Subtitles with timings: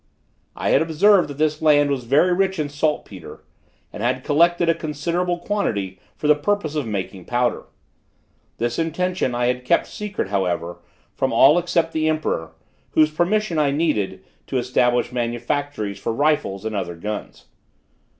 [0.55, 3.43] I had observed that this land was very rich in saltpetre,
[3.93, 7.65] and had collected a considerable quantity for the purpose of making powder.
[8.57, 10.79] This intention I had kept secret, however,
[11.13, 12.55] from all except the emperor,
[12.93, 17.45] whose permission I needed to establish manufactories for rifles and other guns.